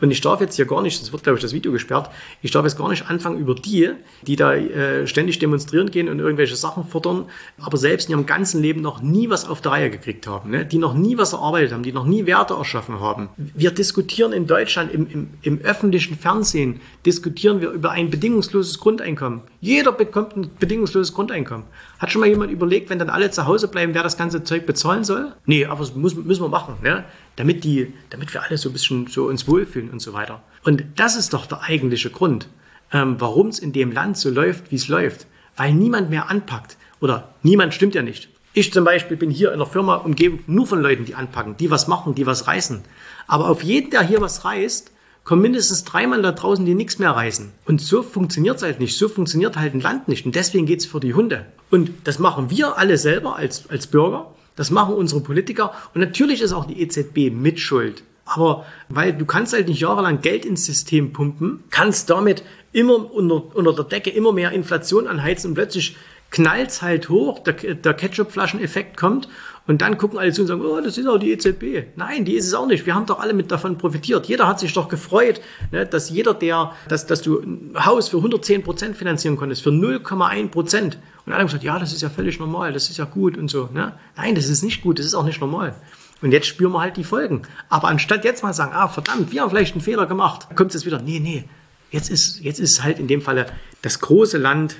Und 0.02 0.12
ich 0.12 0.22
darf 0.22 0.42
jetzt 0.42 0.56
hier 0.56 0.66
gar 0.66 0.82
nicht, 0.82 1.02
das 1.02 1.12
wird 1.12 1.24
glaube 1.24 1.38
ich 1.38 1.42
das 1.42 1.54
Video 1.54 1.72
gesperrt, 1.72 2.10
ich 2.42 2.52
darf 2.52 2.64
jetzt 2.64 2.78
gar 2.78 2.90
nicht 2.90 3.10
anfangen 3.10 3.40
über 3.40 3.56
die, 3.56 3.92
die 4.22 4.36
da 4.36 4.54
äh, 4.54 5.08
ständig 5.08 5.40
demonstrieren 5.40 5.92
gehen 5.92 6.10
und 6.10 6.20
irgendwelche 6.20 6.56
Sachen 6.56 6.86
fordern, 6.86 7.26
aber 7.60 7.78
selbst 7.78 8.10
in 8.10 8.12
ihrem 8.12 8.26
ganzen 8.26 8.62
Leben 8.62 8.82
noch 8.82 9.02
nie 9.02 9.30
was 9.30 9.48
auf 9.48 9.62
der 9.62 9.72
Reihe 9.72 9.90
gekriegt 9.90 10.28
haben, 10.28 10.52
ne? 10.52 10.66
die 10.66 10.78
noch 10.78 10.94
nie 10.94 11.18
was 11.18 11.34
erarbeitet 11.34 11.74
haben, 11.74 11.84
die 11.84 11.92
noch 11.92 12.06
nie 12.06 12.26
Werte 12.26 12.54
erschaffen 12.54 13.00
haben. 13.00 13.30
Wir 13.38 13.72
diskutieren 13.72 14.34
in 14.34 14.48
Deutschland 14.48 14.94
im, 14.94 15.08
im, 15.10 15.30
im 15.42 15.62
öffentlichen 15.62 16.18
Fernsehen, 16.18 16.82
diskutieren 17.06 17.62
wir 17.62 17.72
über 17.72 17.92
ein 17.92 18.10
bedingungsloses 18.10 18.80
Grundeinkommen. 18.80 19.42
Jeder 19.62 19.92
bekommt 19.92 20.36
ein 20.36 20.50
bedingungsloses 20.60 21.14
Grundeinkommen. 21.14 21.66
Hat 22.00 22.12
schon 22.12 22.22
mal 22.22 22.28
jemand 22.28 22.52
überlegt, 22.52 22.90
wenn 22.90 23.00
dann 23.00 23.10
alle 23.10 23.32
zu 23.32 23.46
Hause 23.46 23.68
bleiben, 23.68 23.94
wer 23.94 24.04
das 24.04 24.18
ganze 24.18 24.44
Zeug 24.44 24.66
bezahlen 24.66 25.04
soll? 25.04 25.34
Nee, 25.46 25.66
aber 25.66 25.80
das 25.80 25.96
muss, 25.96 26.16
müssen 26.16 26.44
wir 26.44 26.50
machen, 26.50 26.76
ne? 26.84 27.06
damit, 27.38 27.64
die, 27.64 27.94
damit 28.10 28.34
wir 28.34 28.44
alle 28.44 28.58
so 28.58 28.70
ein 28.70 28.74
bisschen 28.74 29.08
so 29.08 29.26
uns 29.26 29.48
wohlfühlen 29.48 29.90
und 29.90 30.00
so 30.00 30.14
weiter. 30.14 30.42
Und 30.64 30.84
das 30.96 31.16
ist 31.16 31.34
doch 31.34 31.46
der 31.46 31.64
eigentliche 31.64 32.10
Grund, 32.10 32.50
ähm, 32.92 33.16
warum 33.20 33.48
es 33.48 33.60
in 33.60 33.74
dem 33.74 33.92
Land 33.92 34.18
so 34.18 34.30
läuft, 34.30 34.72
wie 34.72 34.76
es 34.76 34.88
läuft. 34.88 35.26
Weil 35.56 35.74
niemand 35.74 36.12
mehr 36.12 36.30
anpackt. 36.30 36.78
Oder 37.00 37.34
niemand 37.42 37.74
stimmt 37.74 37.96
ja 37.96 38.04
nicht. 38.04 38.30
Ich 38.54 38.74
zum 38.74 38.84
Beispiel 38.84 39.18
bin 39.18 39.30
hier 39.30 39.52
in 39.52 39.60
der 39.60 39.68
Firma 39.68 39.96
umgeben 39.96 40.44
nur 40.48 40.68
von 40.68 40.82
Leuten, 40.82 41.06
die 41.06 41.16
anpacken, 41.16 41.58
die 41.58 41.70
was 41.70 41.88
machen, 41.88 42.16
die 42.16 42.26
was 42.26 42.48
reißen. 42.48 42.84
Aber 43.28 43.50
auf 43.50 43.64
jeden, 43.64 43.92
der 43.92 44.02
hier 44.02 44.22
was 44.22 44.46
reißt, 44.46 44.92
kommen 45.28 45.42
mindestens 45.42 45.84
dreimal 45.84 46.22
da 46.22 46.32
draußen, 46.32 46.66
die 46.66 46.74
nichts 46.74 47.00
mehr 47.00 47.12
reißen. 47.12 47.52
Und 47.66 47.82
so 47.82 48.02
funktioniert 48.02 48.56
es 48.56 48.64
halt 48.64 48.80
nicht. 48.80 48.98
So 48.98 49.10
funktioniert 49.10 49.58
halt 49.58 49.74
ein 49.74 49.82
Land 49.82 50.08
nicht. 50.08 50.26
Und 50.26 50.36
deswegen 50.36 50.66
geht 50.66 50.80
es 50.80 50.86
für 50.86 51.02
die 51.02 51.14
Hunde. 51.14 51.46
Und 51.70 51.92
das 52.06 52.18
machen 52.18 52.50
wir 52.50 52.78
alle 52.78 52.98
selber 52.98 53.36
als, 53.36 53.70
als 53.70 53.88
Bürger. 53.88 54.34
Das 54.56 54.72
machen 54.72 54.96
unsere 54.96 55.20
Politiker. 55.20 55.74
Und 55.94 56.00
natürlich 56.00 56.42
ist 56.42 56.54
auch 56.54 56.66
die 56.66 56.82
EZB 56.82 57.30
mitschuld. 57.30 58.04
Aber 58.24 58.66
weil 58.88 59.12
du 59.12 59.26
kannst 59.26 59.52
halt 59.52 59.68
nicht 59.68 59.82
jahrelang 59.82 60.22
Geld 60.22 60.46
ins 60.46 60.66
System 60.66 61.12
pumpen, 61.12 61.62
kannst 61.72 62.10
damit 62.10 62.44
immer 62.72 63.12
unter, 63.12 63.54
unter 63.54 63.74
der 63.74 63.84
Decke 63.84 64.12
immer 64.12 64.32
mehr 64.32 64.54
Inflation 64.54 65.08
anheizen 65.08 65.50
und 65.50 65.56
plötzlich 65.56 65.98
knallt's 66.30 66.82
halt 66.82 67.10
hoch, 67.10 67.40
der, 67.40 67.54
der 67.54 67.94
Ketchup-Flaschen-Effekt 67.94 68.96
kommt 68.96 69.28
und 69.68 69.82
dann 69.82 69.98
gucken 69.98 70.18
alle 70.18 70.32
zu 70.32 70.42
und 70.42 70.48
sagen, 70.48 70.62
oh, 70.62 70.80
das 70.80 70.98
ist 70.98 71.08
auch 71.08 71.18
die 71.18 71.32
EZB. 71.32 71.98
Nein, 71.98 72.24
die 72.24 72.36
ist 72.36 72.48
es 72.48 72.54
auch 72.54 72.66
nicht. 72.66 72.86
Wir 72.86 72.96
haben 72.96 73.06
doch 73.06 73.20
alle 73.20 73.34
mit 73.34 73.52
davon 73.52 73.78
profitiert. 73.78 74.26
Jeder 74.26 74.48
hat 74.48 74.62
sich 74.62 74.74
doch 74.74 74.88
gefreut, 74.88 75.42
ne, 75.72 75.86
dass 75.86 76.10
jeder, 76.10 76.34
der, 76.34 76.72
dass, 76.88 77.06
dass 77.06 77.22
du 77.22 77.40
ein 77.40 77.76
Haus 77.86 78.08
für 78.08 78.18
110 78.18 78.64
Prozent 78.64 78.96
finanzieren 78.96 79.36
konntest, 79.36 79.62
für 79.62 79.70
0,1 79.70 80.48
Prozent. 80.48 80.98
Und 81.26 81.34
alle 81.34 81.42
haben 81.42 81.48
gesagt, 81.48 81.66
ja, 81.66 81.78
das 81.78 81.92
ist 81.92 82.02
ja 82.02 82.10
völlig 82.10 82.40
normal, 82.40 82.72
das 82.72 82.90
ist 82.90 82.98
ja 82.98 83.04
gut 83.04 83.38
und 83.38 83.50
so. 83.50 83.70
Ne? 83.74 83.92
Nein, 84.16 84.36
das 84.36 84.48
ist 84.48 84.64
nicht 84.64 84.82
gut, 84.82 85.00
das 85.00 85.06
ist 85.06 85.16
auch 85.16 85.26
nicht 85.26 85.42
normal. 85.42 85.76
Und 86.22 86.32
jetzt 86.32 86.48
spüren 86.48 86.72
wir 86.72 86.80
halt 86.80 86.96
die 86.96 87.04
Folgen. 87.04 87.42
Aber 87.68 87.90
anstatt 87.90 88.24
jetzt 88.24 88.44
mal 88.44 88.54
sagen, 88.54 88.72
ah, 88.74 88.88
verdammt, 88.88 89.34
wir 89.34 89.42
haben 89.42 89.50
vielleicht 89.50 89.74
einen 89.74 89.84
Fehler 89.84 90.06
gemacht, 90.06 90.48
kommt 90.56 90.74
es 90.74 90.86
wieder, 90.86 91.02
nee, 91.02 91.20
nee, 91.20 91.44
jetzt 91.92 92.10
ist, 92.10 92.40
jetzt 92.40 92.60
ist 92.60 92.84
halt 92.84 93.00
in 93.00 93.08
dem 93.08 93.22
Falle 93.22 93.48
das 93.82 94.00
große 94.00 94.38
Land, 94.38 94.78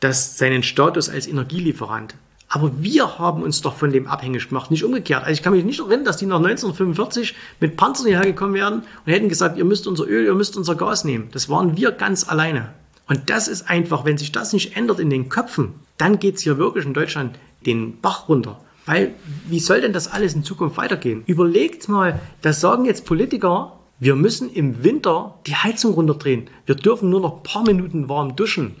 das 0.00 0.38
seinen 0.38 0.64
Status 0.64 1.08
als 1.08 1.28
Energielieferant 1.28 2.16
aber 2.48 2.82
wir 2.82 3.18
haben 3.18 3.42
uns 3.42 3.60
doch 3.60 3.76
von 3.76 3.90
dem 3.90 4.06
abhängig 4.06 4.48
gemacht, 4.48 4.70
nicht 4.70 4.84
umgekehrt. 4.84 5.22
Also 5.22 5.32
ich 5.32 5.42
kann 5.42 5.52
mich 5.52 5.64
nicht 5.64 5.80
erinnern, 5.80 6.04
dass 6.04 6.16
die 6.16 6.26
nach 6.26 6.36
1945 6.36 7.34
mit 7.60 7.76
Panzern 7.76 8.06
hierher 8.06 8.24
gekommen 8.24 8.54
wären 8.54 8.82
und 9.04 9.12
hätten 9.12 9.28
gesagt, 9.28 9.58
ihr 9.58 9.64
müsst 9.64 9.86
unser 9.86 10.06
Öl, 10.06 10.24
ihr 10.24 10.34
müsst 10.34 10.56
unser 10.56 10.74
Gas 10.74 11.04
nehmen. 11.04 11.28
Das 11.32 11.48
waren 11.48 11.76
wir 11.76 11.92
ganz 11.92 12.28
alleine. 12.28 12.70
Und 13.06 13.30
das 13.30 13.48
ist 13.48 13.68
einfach, 13.68 14.04
wenn 14.04 14.18
sich 14.18 14.32
das 14.32 14.52
nicht 14.52 14.76
ändert 14.76 15.00
in 15.00 15.10
den 15.10 15.28
Köpfen, 15.28 15.74
dann 15.98 16.18
geht's 16.18 16.42
hier 16.42 16.58
wirklich 16.58 16.84
in 16.84 16.94
Deutschland 16.94 17.38
den 17.66 18.00
Bach 18.00 18.28
runter. 18.28 18.60
Weil, 18.86 19.14
wie 19.46 19.60
soll 19.60 19.82
denn 19.82 19.92
das 19.92 20.10
alles 20.10 20.34
in 20.34 20.44
Zukunft 20.44 20.78
weitergehen? 20.78 21.22
Überlegt 21.26 21.88
mal, 21.90 22.20
das 22.40 22.60
sagen 22.60 22.86
jetzt 22.86 23.04
Politiker, 23.04 23.78
wir 24.00 24.14
müssen 24.14 24.50
im 24.50 24.84
Winter 24.84 25.34
die 25.46 25.56
Heizung 25.56 25.92
runterdrehen. 25.92 26.48
Wir 26.64 26.74
dürfen 26.74 27.10
nur 27.10 27.20
noch 27.20 27.38
ein 27.38 27.42
paar 27.42 27.64
Minuten 27.64 28.08
warm 28.08 28.36
duschen. 28.36 28.76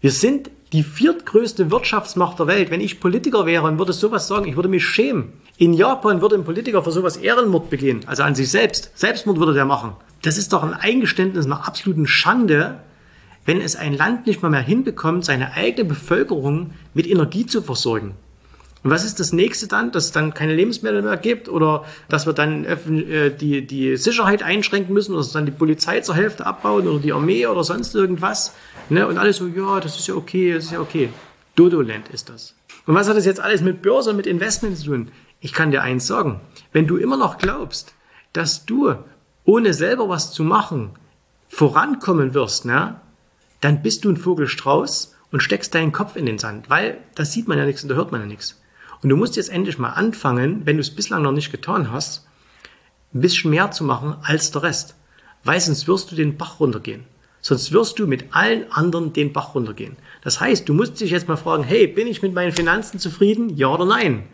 Wir 0.00 0.10
sind 0.10 0.50
die 0.72 0.82
viertgrößte 0.82 1.70
Wirtschaftsmacht 1.70 2.38
der 2.38 2.46
Welt. 2.46 2.70
Wenn 2.70 2.80
ich 2.80 3.00
Politiker 3.00 3.46
wäre 3.46 3.66
und 3.66 3.78
würde 3.78 3.92
sowas 3.92 4.28
sagen, 4.28 4.46
ich 4.46 4.56
würde 4.56 4.68
mich 4.68 4.84
schämen. 4.84 5.32
In 5.56 5.72
Japan 5.72 6.20
würde 6.20 6.36
ein 6.36 6.44
Politiker 6.44 6.82
für 6.82 6.92
sowas 6.92 7.16
Ehrenmord 7.16 7.70
begehen, 7.70 8.00
also 8.06 8.22
an 8.22 8.34
sich 8.34 8.50
selbst. 8.50 8.92
Selbstmord 8.94 9.38
würde 9.38 9.54
der 9.54 9.64
machen. 9.64 9.92
Das 10.22 10.38
ist 10.38 10.52
doch 10.52 10.62
ein 10.62 10.74
Eingeständnis 10.74 11.46
einer 11.46 11.66
absoluten 11.66 12.06
Schande, 12.06 12.80
wenn 13.44 13.60
es 13.60 13.76
ein 13.76 13.96
Land 13.96 14.26
nicht 14.26 14.42
mal 14.42 14.50
mehr 14.50 14.60
hinbekommt, 14.60 15.24
seine 15.24 15.54
eigene 15.54 15.88
Bevölkerung 15.88 16.72
mit 16.94 17.08
Energie 17.08 17.46
zu 17.46 17.62
versorgen. 17.62 18.14
Und 18.84 18.90
was 18.90 19.04
ist 19.04 19.18
das 19.18 19.32
nächste 19.32 19.66
dann? 19.66 19.90
Dass 19.90 20.04
es 20.04 20.12
dann 20.12 20.34
keine 20.34 20.54
Lebensmittel 20.54 21.02
mehr 21.02 21.16
gibt 21.16 21.48
oder 21.48 21.84
dass 22.08 22.26
wir 22.26 22.32
dann 22.32 22.64
äh, 22.64 23.34
die, 23.34 23.66
die 23.66 23.96
Sicherheit 23.96 24.42
einschränken 24.42 24.94
müssen 24.94 25.12
oder 25.12 25.22
dass 25.22 25.32
dann 25.32 25.46
die 25.46 25.52
Polizei 25.52 26.00
zur 26.00 26.14
Hälfte 26.14 26.46
abbauen 26.46 26.86
oder 26.86 27.00
die 27.00 27.12
Armee 27.12 27.46
oder 27.46 27.64
sonst 27.64 27.94
irgendwas. 27.94 28.54
Ne? 28.90 29.06
Und 29.06 29.18
alles 29.18 29.36
so, 29.36 29.46
ja, 29.46 29.80
das 29.80 29.98
ist 29.98 30.08
ja 30.08 30.14
okay, 30.14 30.54
das 30.54 30.64
ist 30.64 30.72
ja 30.72 30.80
okay. 30.80 31.10
Dodoland 31.54 32.08
ist 32.08 32.28
das. 32.28 32.54
Und 32.86 32.94
was 32.94 33.08
hat 33.08 33.16
das 33.16 33.26
jetzt 33.26 33.40
alles 33.40 33.60
mit 33.60 33.82
Börse 33.82 34.12
mit 34.14 34.26
Investment 34.26 34.78
zu 34.78 34.86
tun? 34.86 35.10
Ich 35.40 35.52
kann 35.52 35.70
dir 35.70 35.82
eins 35.82 36.06
sagen. 36.06 36.40
Wenn 36.72 36.86
du 36.86 36.96
immer 36.96 37.16
noch 37.16 37.38
glaubst, 37.38 37.94
dass 38.32 38.64
du 38.64 38.94
ohne 39.44 39.74
selber 39.74 40.08
was 40.08 40.32
zu 40.32 40.44
machen 40.44 40.90
vorankommen 41.48 42.34
wirst, 42.34 42.64
ne, 42.64 43.00
dann 43.60 43.82
bist 43.82 44.04
du 44.04 44.10
ein 44.10 44.16
Vogelstrauß 44.16 45.16
und 45.32 45.42
steckst 45.42 45.74
deinen 45.74 45.92
Kopf 45.92 46.16
in 46.16 46.26
den 46.26 46.38
Sand, 46.38 46.70
weil 46.70 46.98
da 47.14 47.24
sieht 47.24 47.48
man 47.48 47.58
ja 47.58 47.66
nichts 47.66 47.82
und 47.82 47.88
da 47.88 47.94
hört 47.94 48.12
man 48.12 48.20
ja 48.20 48.26
nichts. 48.26 48.60
Und 49.02 49.10
du 49.10 49.16
musst 49.16 49.36
jetzt 49.36 49.50
endlich 49.50 49.78
mal 49.78 49.90
anfangen, 49.90 50.62
wenn 50.64 50.76
du 50.76 50.80
es 50.80 50.94
bislang 50.94 51.22
noch 51.22 51.32
nicht 51.32 51.52
getan 51.52 51.92
hast, 51.92 52.26
ein 53.14 53.20
bisschen 53.20 53.50
mehr 53.50 53.70
zu 53.70 53.84
machen 53.84 54.16
als 54.22 54.50
der 54.50 54.62
Rest. 54.62 54.96
Weil 55.44 55.60
sonst 55.60 55.86
wirst 55.88 56.10
du 56.10 56.16
den 56.16 56.36
Bach 56.36 56.60
runtergehen. 56.60 57.04
Sonst 57.48 57.72
wirst 57.72 57.98
du 57.98 58.06
mit 58.06 58.26
allen 58.32 58.70
anderen 58.72 59.14
den 59.14 59.32
Bach 59.32 59.54
runtergehen. 59.54 59.96
Das 60.22 60.38
heißt, 60.38 60.68
du 60.68 60.74
musst 60.74 61.00
dich 61.00 61.12
jetzt 61.12 61.28
mal 61.28 61.38
fragen, 61.38 61.62
hey, 61.62 61.86
bin 61.86 62.06
ich 62.06 62.20
mit 62.20 62.34
meinen 62.34 62.52
Finanzen 62.52 62.98
zufrieden? 62.98 63.56
Ja 63.56 63.68
oder 63.68 63.86
nein? 63.86 64.24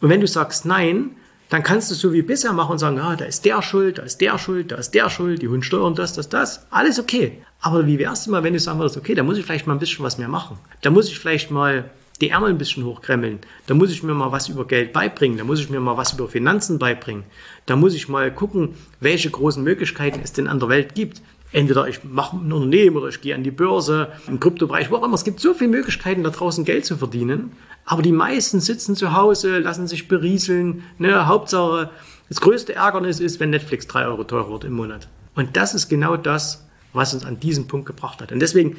Und 0.00 0.08
wenn 0.08 0.20
du 0.20 0.26
sagst 0.26 0.66
nein, 0.66 1.10
dann 1.50 1.62
kannst 1.62 1.88
du 1.88 1.94
es 1.94 2.00
so 2.00 2.12
wie 2.12 2.22
bisher 2.22 2.52
machen 2.52 2.72
und 2.72 2.78
sagen, 2.78 2.98
ah, 2.98 3.14
da 3.14 3.26
ist 3.26 3.44
der 3.44 3.62
schuld, 3.62 3.98
da 3.98 4.02
ist 4.02 4.20
der 4.20 4.38
schuld, 4.38 4.72
da 4.72 4.76
ist 4.76 4.90
der 4.90 5.08
schuld, 5.08 5.40
die 5.40 5.46
Hundsteuern, 5.46 5.94
das, 5.94 6.14
das, 6.14 6.30
das. 6.30 6.66
Alles 6.70 6.98
okay. 6.98 7.40
Aber 7.60 7.86
wie 7.86 8.00
wär's 8.00 8.24
denn 8.24 8.32
mal, 8.32 8.42
wenn 8.42 8.54
du 8.54 8.58
sagen 8.58 8.80
würdest, 8.80 8.96
okay, 8.96 9.14
da 9.14 9.22
muss 9.22 9.38
ich 9.38 9.44
vielleicht 9.44 9.68
mal 9.68 9.74
ein 9.74 9.78
bisschen 9.78 10.04
was 10.04 10.18
mehr 10.18 10.26
machen. 10.26 10.58
Da 10.80 10.90
muss 10.90 11.06
ich 11.06 11.16
vielleicht 11.16 11.52
mal 11.52 11.88
die 12.20 12.30
Ärmel 12.30 12.50
ein 12.50 12.58
bisschen 12.58 12.84
hochkremmeln. 12.84 13.38
Da 13.68 13.74
muss 13.74 13.92
ich 13.92 14.02
mir 14.02 14.14
mal 14.14 14.32
was 14.32 14.48
über 14.48 14.66
Geld 14.66 14.92
beibringen. 14.92 15.38
Da 15.38 15.44
muss 15.44 15.60
ich 15.60 15.70
mir 15.70 15.78
mal 15.78 15.96
was 15.96 16.12
über 16.12 16.26
Finanzen 16.26 16.80
beibringen. 16.80 17.22
Da 17.66 17.76
muss 17.76 17.94
ich 17.94 18.08
mal 18.08 18.34
gucken, 18.34 18.74
welche 18.98 19.30
großen 19.30 19.62
Möglichkeiten 19.62 20.18
es 20.24 20.32
denn 20.32 20.48
an 20.48 20.58
der 20.58 20.68
Welt 20.68 20.96
gibt. 20.96 21.22
Entweder 21.50 21.88
ich 21.88 22.04
mache 22.04 22.36
ein 22.36 22.52
Unternehmen 22.52 22.96
oder 22.96 23.08
ich 23.08 23.20
gehe 23.20 23.34
an 23.34 23.42
die 23.42 23.50
Börse, 23.50 24.12
im 24.26 24.38
Kryptobereich, 24.38 24.90
wo 24.90 24.96
auch 24.96 25.04
immer. 25.04 25.14
Es 25.14 25.24
gibt 25.24 25.40
so 25.40 25.54
viele 25.54 25.70
Möglichkeiten, 25.70 26.22
da 26.22 26.30
draußen 26.30 26.64
Geld 26.64 26.84
zu 26.84 26.96
verdienen. 26.98 27.52
Aber 27.86 28.02
die 28.02 28.12
meisten 28.12 28.60
sitzen 28.60 28.96
zu 28.96 29.14
Hause, 29.14 29.58
lassen 29.58 29.86
sich 29.86 30.08
berieseln. 30.08 30.82
Ne? 30.98 31.26
Hauptsache, 31.26 31.90
das 32.28 32.42
größte 32.42 32.74
Ärgernis 32.74 33.18
ist, 33.18 33.40
wenn 33.40 33.48
Netflix 33.48 33.86
drei 33.86 34.04
Euro 34.06 34.24
teurer 34.24 34.50
wird 34.50 34.64
im 34.64 34.74
Monat. 34.74 35.08
Und 35.34 35.56
das 35.56 35.74
ist 35.74 35.88
genau 35.88 36.18
das, 36.18 36.66
was 36.92 37.14
uns 37.14 37.24
an 37.24 37.40
diesem 37.40 37.66
Punkt 37.66 37.86
gebracht 37.86 38.20
hat. 38.20 38.30
Und 38.30 38.40
deswegen, 38.40 38.76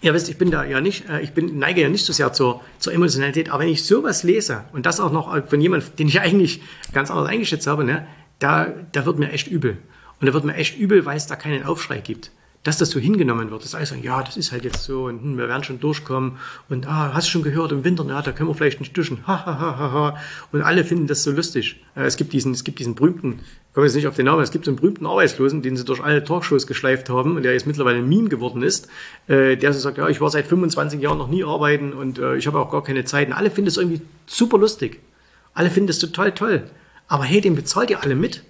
ihr 0.00 0.12
wisst, 0.12 0.28
ich 0.28 0.36
bin 0.36 0.50
da 0.50 0.64
ja 0.64 0.80
nicht, 0.80 1.08
äh, 1.08 1.20
ich 1.20 1.32
bin, 1.32 1.58
neige 1.58 1.82
ja 1.82 1.88
nicht 1.88 2.04
so 2.04 2.12
sehr 2.12 2.32
zur, 2.32 2.60
zur 2.80 2.92
Emotionalität, 2.92 3.50
aber 3.50 3.62
wenn 3.62 3.68
ich 3.68 3.84
sowas 3.84 4.24
lese 4.24 4.64
und 4.72 4.84
das 4.84 4.98
auch 4.98 5.12
noch 5.12 5.46
von 5.46 5.60
jemandem, 5.60 5.94
den 5.96 6.08
ich 6.08 6.20
eigentlich 6.20 6.62
ganz 6.92 7.10
anders 7.10 7.28
eingeschätzt 7.28 7.68
habe, 7.68 7.84
ne, 7.84 8.06
da, 8.40 8.66
da 8.92 9.06
wird 9.06 9.18
mir 9.18 9.30
echt 9.30 9.46
übel. 9.46 9.78
Und 10.20 10.26
da 10.26 10.34
wird 10.34 10.44
mir 10.44 10.54
echt 10.54 10.78
übel, 10.78 11.06
weil 11.06 11.16
es 11.16 11.26
da 11.26 11.36
keinen 11.36 11.64
Aufschrei 11.64 11.98
gibt 11.98 12.30
dass 12.62 12.76
das 12.76 12.90
so 12.90 13.00
hingenommen 13.00 13.50
wird. 13.50 13.64
Das 13.64 13.74
heißt, 13.74 13.94
ja, 14.02 14.22
das 14.22 14.36
ist 14.36 14.52
halt 14.52 14.64
jetzt 14.64 14.84
so 14.84 15.04
und 15.04 15.22
hm, 15.22 15.38
wir 15.38 15.48
werden 15.48 15.64
schon 15.64 15.80
durchkommen 15.80 16.36
und 16.68 16.86
ah, 16.86 17.12
hast 17.14 17.28
schon 17.28 17.42
gehört, 17.42 17.72
im 17.72 17.84
Winter, 17.84 18.04
ja, 18.06 18.20
da 18.20 18.32
können 18.32 18.50
wir 18.50 18.54
vielleicht 18.54 18.80
nicht 18.80 18.96
duschen. 18.96 19.26
Ha, 19.26 19.46
ha, 19.46 19.58
ha, 19.58 19.78
ha, 19.78 19.92
ha. 19.92 20.16
Und 20.52 20.62
alle 20.62 20.84
finden 20.84 21.06
das 21.06 21.22
so 21.22 21.30
lustig. 21.30 21.80
Äh, 21.96 22.02
es 22.02 22.16
gibt 22.16 22.32
diesen, 22.32 22.52
es 22.52 22.64
gibt 22.64 22.78
diesen 22.78 22.94
berühmten, 22.94 23.40
ich 23.68 23.74
komme 23.74 23.86
jetzt 23.86 23.94
nicht 23.94 24.06
auf 24.06 24.16
den 24.16 24.26
Namen, 24.26 24.42
es 24.42 24.50
gibt 24.50 24.64
so 24.66 24.72
einen 24.72 24.76
berühmten 24.76 25.06
Arbeitslosen, 25.06 25.62
den 25.62 25.76
sie 25.76 25.84
durch 25.84 26.02
alle 26.02 26.22
Talkshows 26.22 26.66
geschleift 26.66 27.08
haben 27.08 27.36
und 27.36 27.44
der 27.44 27.52
jetzt 27.52 27.66
mittlerweile 27.66 27.98
ein 27.98 28.08
Meme 28.08 28.28
geworden 28.28 28.62
ist, 28.62 28.88
äh, 29.26 29.56
der 29.56 29.72
so 29.72 29.80
sagt, 29.80 29.96
ja, 29.96 30.08
ich 30.08 30.20
war 30.20 30.28
seit 30.28 30.46
25 30.46 31.00
Jahren 31.00 31.18
noch 31.18 31.28
nie 31.28 31.44
arbeiten 31.44 31.92
und 31.92 32.18
äh, 32.18 32.36
ich 32.36 32.46
habe 32.46 32.58
auch 32.58 32.70
gar 32.70 32.82
keine 32.82 33.04
Zeit. 33.04 33.28
Und 33.28 33.34
alle 33.34 33.50
finden 33.50 33.68
es 33.68 33.78
irgendwie 33.78 34.02
super 34.26 34.58
lustig. 34.58 35.00
Alle 35.54 35.70
finden 35.70 35.88
es 35.88 35.98
total 35.98 36.32
toll. 36.32 36.64
Aber 37.08 37.24
hey, 37.24 37.40
den 37.40 37.54
bezahlt 37.54 37.90
ihr 37.90 38.02
alle 38.02 38.16
mit. 38.16 38.44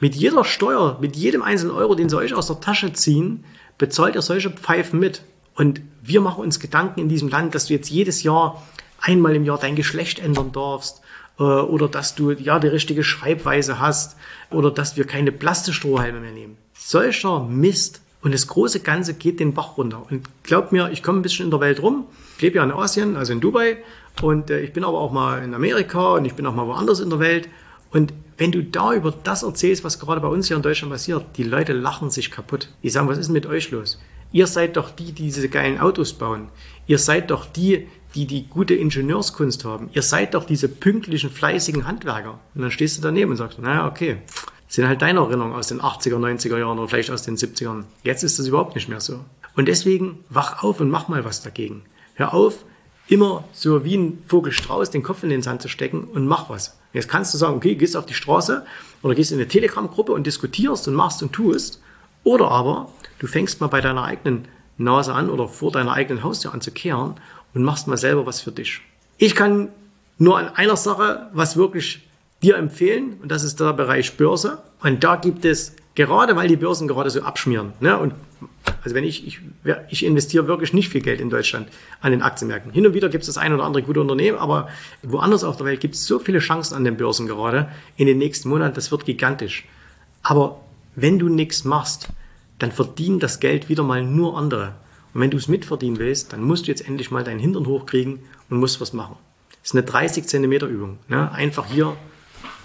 Mit 0.00 0.14
jeder 0.14 0.44
Steuer, 0.44 0.98
mit 1.00 1.16
jedem 1.16 1.42
einzelnen 1.42 1.74
Euro, 1.74 1.94
den 1.94 2.08
sie 2.08 2.16
euch 2.16 2.34
aus 2.34 2.46
der 2.46 2.60
Tasche 2.60 2.92
ziehen, 2.92 3.44
bezahlt 3.78 4.14
ihr 4.14 4.22
solche 4.22 4.50
Pfeifen 4.50 5.00
mit. 5.00 5.22
Und 5.54 5.80
wir 6.02 6.20
machen 6.20 6.42
uns 6.42 6.60
Gedanken 6.60 7.00
in 7.00 7.08
diesem 7.08 7.28
Land, 7.28 7.54
dass 7.54 7.66
du 7.66 7.74
jetzt 7.74 7.90
jedes 7.90 8.22
Jahr 8.22 8.62
einmal 9.00 9.34
im 9.34 9.44
Jahr 9.44 9.58
dein 9.58 9.76
Geschlecht 9.76 10.20
ändern 10.20 10.52
darfst 10.52 11.00
äh, 11.38 11.42
oder 11.42 11.88
dass 11.88 12.14
du 12.14 12.30
ja 12.30 12.58
die 12.58 12.68
richtige 12.68 13.02
Schreibweise 13.02 13.80
hast 13.80 14.16
oder 14.50 14.70
dass 14.70 14.96
wir 14.96 15.04
keine 15.04 15.32
Plastikstrohhalme 15.32 16.20
mehr 16.20 16.32
nehmen. 16.32 16.56
Solcher 16.74 17.40
Mist. 17.44 18.00
Und 18.20 18.34
das 18.34 18.48
große 18.48 18.80
Ganze 18.80 19.14
geht 19.14 19.38
den 19.38 19.54
Bach 19.54 19.76
runter. 19.76 20.04
Und 20.10 20.28
glaub 20.42 20.72
mir, 20.72 20.90
ich 20.90 21.04
komme 21.04 21.20
ein 21.20 21.22
bisschen 21.22 21.44
in 21.44 21.50
der 21.52 21.60
Welt 21.60 21.80
rum. 21.80 22.06
Ich 22.36 22.42
lebe 22.42 22.56
ja 22.56 22.64
in 22.64 22.72
Asien, 22.72 23.16
also 23.16 23.32
in 23.32 23.40
Dubai. 23.40 23.78
Und 24.22 24.50
äh, 24.50 24.60
ich 24.60 24.72
bin 24.72 24.82
aber 24.84 24.98
auch 24.98 25.12
mal 25.12 25.42
in 25.42 25.54
Amerika 25.54 26.14
und 26.14 26.24
ich 26.24 26.34
bin 26.34 26.44
auch 26.46 26.54
mal 26.54 26.66
woanders 26.66 26.98
in 26.98 27.10
der 27.10 27.20
Welt. 27.20 27.48
Und 27.90 28.12
wenn 28.38 28.52
du 28.52 28.62
da 28.62 28.94
über 28.94 29.12
das 29.12 29.42
erzählst, 29.42 29.84
was 29.84 29.98
gerade 29.98 30.20
bei 30.20 30.28
uns 30.28 30.46
hier 30.46 30.56
in 30.56 30.62
Deutschland 30.62 30.92
passiert, 30.92 31.26
die 31.36 31.42
Leute 31.42 31.72
lachen 31.72 32.10
sich 32.10 32.30
kaputt. 32.30 32.70
Die 32.82 32.90
sagen, 32.90 33.08
was 33.08 33.18
ist 33.18 33.28
mit 33.28 33.46
euch 33.46 33.70
los? 33.72 34.00
Ihr 34.30 34.46
seid 34.46 34.76
doch 34.76 34.90
die, 34.90 35.12
die 35.12 35.24
diese 35.24 35.48
geilen 35.48 35.80
Autos 35.80 36.12
bauen. 36.12 36.48
Ihr 36.86 36.98
seid 36.98 37.30
doch 37.30 37.46
die, 37.46 37.88
die 38.14 38.26
die 38.26 38.46
gute 38.46 38.74
Ingenieurskunst 38.74 39.64
haben. 39.64 39.90
Ihr 39.92 40.02
seid 40.02 40.34
doch 40.34 40.44
diese 40.44 40.68
pünktlichen, 40.68 41.30
fleißigen 41.30 41.86
Handwerker. 41.86 42.38
Und 42.54 42.62
dann 42.62 42.70
stehst 42.70 42.96
du 42.96 43.02
daneben 43.02 43.32
und 43.32 43.36
sagst, 43.38 43.58
naja, 43.58 43.88
okay, 43.88 44.18
sind 44.68 44.86
halt 44.86 45.02
deine 45.02 45.20
Erinnerungen 45.20 45.56
aus 45.56 45.68
den 45.68 45.80
80er, 45.80 46.16
90er 46.16 46.58
Jahren 46.58 46.78
oder 46.78 46.88
vielleicht 46.88 47.10
aus 47.10 47.22
den 47.22 47.36
70ern. 47.36 47.84
Jetzt 48.04 48.22
ist 48.22 48.38
das 48.38 48.46
überhaupt 48.46 48.74
nicht 48.74 48.88
mehr 48.88 49.00
so. 49.00 49.24
Und 49.56 49.66
deswegen 49.66 50.24
wach 50.28 50.62
auf 50.62 50.80
und 50.80 50.90
mach 50.90 51.08
mal 51.08 51.24
was 51.24 51.42
dagegen. 51.42 51.82
Hör 52.14 52.34
auf, 52.34 52.64
immer 53.08 53.44
so 53.52 53.84
wie 53.84 53.96
ein 53.96 54.22
Vogelstrauß 54.26 54.90
den 54.90 55.02
Kopf 55.02 55.22
in 55.22 55.30
den 55.30 55.42
Sand 55.42 55.62
zu 55.62 55.68
stecken 55.68 56.04
und 56.04 56.26
mach 56.26 56.50
was. 56.50 56.78
Jetzt 56.92 57.08
kannst 57.08 57.34
du 57.34 57.38
sagen, 57.38 57.56
okay, 57.56 57.74
gehst 57.74 57.96
auf 57.96 58.06
die 58.06 58.14
Straße 58.14 58.64
oder 59.02 59.14
gehst 59.14 59.32
in 59.32 59.38
eine 59.38 59.48
Telegram-Gruppe 59.48 60.12
und 60.12 60.26
diskutierst 60.26 60.88
und 60.88 60.94
machst 60.94 61.22
und 61.22 61.32
tust. 61.32 61.82
Oder 62.24 62.50
aber 62.50 62.90
du 63.18 63.26
fängst 63.26 63.60
mal 63.60 63.68
bei 63.68 63.80
deiner 63.80 64.04
eigenen 64.04 64.46
Nase 64.76 65.14
an 65.14 65.30
oder 65.30 65.48
vor 65.48 65.72
deiner 65.72 65.92
eigenen 65.92 66.22
Haustür 66.22 66.52
an 66.54 66.60
zu 66.60 66.70
kehren 66.70 67.14
und 67.54 67.62
machst 67.62 67.88
mal 67.88 67.96
selber 67.96 68.26
was 68.26 68.40
für 68.40 68.52
dich. 68.52 68.80
Ich 69.16 69.34
kann 69.34 69.68
nur 70.18 70.38
an 70.38 70.48
einer 70.48 70.76
Sache 70.76 71.30
was 71.32 71.56
wirklich 71.56 72.08
dir 72.42 72.56
empfehlen 72.56 73.18
und 73.22 73.30
das 73.30 73.42
ist 73.42 73.58
der 73.60 73.72
Bereich 73.72 74.16
Börse. 74.16 74.58
Und 74.82 75.02
da 75.02 75.16
gibt 75.16 75.44
es, 75.44 75.74
gerade 75.94 76.36
weil 76.36 76.48
die 76.48 76.56
Börsen 76.56 76.86
gerade 76.86 77.10
so 77.10 77.22
abschmieren, 77.22 77.72
ne, 77.80 77.98
und 77.98 78.14
also 78.82 78.94
wenn 78.94 79.04
ich, 79.04 79.26
ich, 79.26 79.40
ich 79.88 80.04
investiere 80.04 80.46
wirklich 80.46 80.72
nicht 80.72 80.88
viel 80.88 81.00
Geld 81.00 81.20
in 81.20 81.30
Deutschland 81.30 81.68
an 82.00 82.10
den 82.10 82.22
Aktienmärkten. 82.22 82.72
Hin 82.72 82.86
und 82.86 82.94
wieder 82.94 83.08
gibt 83.08 83.22
es 83.22 83.26
das 83.26 83.38
ein 83.38 83.52
oder 83.52 83.64
andere 83.64 83.82
gute 83.82 84.00
Unternehmen, 84.00 84.38
aber 84.38 84.68
woanders 85.02 85.44
auf 85.44 85.56
der 85.56 85.66
Welt 85.66 85.80
gibt 85.80 85.94
es 85.94 86.06
so 86.06 86.18
viele 86.18 86.38
Chancen 86.38 86.74
an 86.74 86.84
den 86.84 86.96
Börsen 86.96 87.26
gerade 87.26 87.68
in 87.96 88.06
den 88.06 88.18
nächsten 88.18 88.48
Monaten, 88.48 88.74
das 88.74 88.90
wird 88.90 89.04
gigantisch. 89.04 89.64
Aber 90.22 90.60
wenn 90.94 91.18
du 91.18 91.28
nichts 91.28 91.64
machst, 91.64 92.08
dann 92.58 92.72
verdienen 92.72 93.20
das 93.20 93.40
Geld 93.40 93.68
wieder 93.68 93.82
mal 93.82 94.02
nur 94.02 94.36
andere. 94.36 94.74
Und 95.14 95.20
wenn 95.20 95.30
du 95.30 95.36
es 95.36 95.48
mitverdienen 95.48 95.98
willst, 95.98 96.32
dann 96.32 96.42
musst 96.42 96.66
du 96.66 96.70
jetzt 96.70 96.86
endlich 96.86 97.10
mal 97.10 97.24
deinen 97.24 97.40
Hintern 97.40 97.66
hochkriegen 97.66 98.20
und 98.50 98.58
musst 98.58 98.80
was 98.80 98.92
machen. 98.92 99.16
Das 99.62 99.70
ist 99.70 99.76
eine 99.76 99.84
30 99.84 100.26
Zentimeter 100.26 100.66
Übung. 100.66 100.98
Ne? 101.08 101.30
Einfach 101.32 101.66
hier 101.66 101.96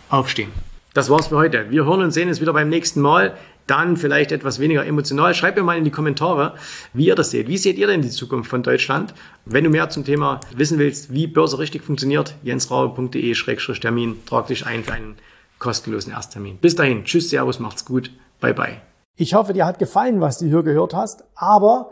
aufstehen. 0.10 0.51
Das 0.93 1.10
war's 1.10 1.27
für 1.27 1.38
heute. 1.38 1.72
Wir 1.72 1.86
hören 1.86 2.01
und 2.01 2.12
sehen 2.12 2.29
uns 2.29 2.39
wieder 2.39 2.53
beim 2.53 2.70
nächsten 2.70 3.01
Mal 3.01 3.36
dann 3.67 3.98
vielleicht 3.98 4.32
etwas 4.32 4.60
weniger 4.60 4.86
emotional. 4.86 5.34
Schreibt 5.34 5.58
mir 5.58 5.63
mal 5.63 5.77
in 5.77 5.84
die 5.84 5.91
Kommentare, 5.91 6.55
wie 6.93 7.08
ihr 7.08 7.15
das 7.15 7.32
seht. 7.32 7.48
Wie 7.48 7.58
seht 7.58 7.77
ihr 7.77 7.88
denn 7.88 8.01
die 8.01 8.10
Zukunft 8.10 8.50
von 8.50 8.63
Deutschland? 8.63 9.13
Wenn 9.46 9.63
du 9.63 9.70
mehr 9.70 9.89
zum 9.89 10.05
Thema 10.05 10.39
wissen 10.55 10.79
willst, 10.79 11.13
wie 11.13 11.27
Börse 11.27 11.60
richtig 11.60 11.84
funktioniert, 11.84 12.36
jensraube.de-termin, 12.43 14.25
trag 14.25 14.48
dich 14.48 14.65
ein 14.65 14.84
für 14.84 14.93
einen 14.93 15.15
kostenlosen 15.60 16.12
Ersttermin. 16.12 16.58
Bis 16.58 16.75
dahin, 16.75 17.05
tschüss, 17.05 17.29
servus, 17.29 17.60
macht's 17.60 17.86
gut, 17.86 18.12
bye 18.41 18.53
bye. 18.53 18.82
Ich 19.15 19.34
hoffe, 19.34 19.53
dir 19.53 19.65
hat 19.65 19.79
gefallen, 19.79 20.22
was 20.22 20.39
du 20.39 20.48
hier 20.48 20.63
gehört 20.63 20.93
hast, 20.93 21.24
aber 21.36 21.91